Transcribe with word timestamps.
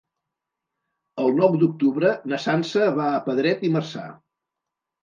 El 1.25 1.29
nou 1.41 1.59
d'octubre 1.65 2.15
na 2.33 2.41
Sança 2.47 2.91
va 2.99 3.07
a 3.13 3.25
Pedret 3.31 3.67
i 3.71 3.77
Marzà. 3.79 4.13